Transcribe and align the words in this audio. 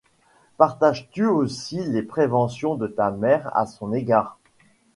Partages-tu 0.57 1.27
aussi 1.27 1.83
les 1.85 2.01
préventions 2.01 2.73
de 2.73 2.87
ta 2.87 3.11
mère 3.11 3.55
à 3.55 3.67
son 3.67 3.93
égard? 3.93 4.39